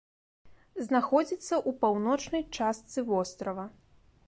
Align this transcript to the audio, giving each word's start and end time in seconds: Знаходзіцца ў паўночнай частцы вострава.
Знаходзіцца 0.87 1.53
ў 1.59 1.71
паўночнай 1.85 2.43
частцы 2.57 3.07
вострава. 3.13 3.71